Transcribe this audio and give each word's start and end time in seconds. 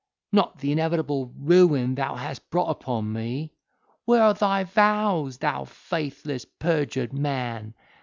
not 0.31 0.57
the 0.57 0.71
inevitable 0.71 1.31
ruin 1.37 1.93
thou 1.93 2.15
hast 2.15 2.49
brought 2.49 2.71
upon 2.71 3.13
me! 3.13 3.53
Where 4.05 4.23
are 4.23 4.33
thy 4.33 4.63
vows, 4.63 5.37
thou 5.37 5.65
faithless, 5.65 6.43
perjured 6.43 7.13
man? 7.13 7.75